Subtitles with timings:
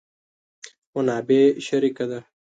[0.95, 2.19] منابع شریکه ده.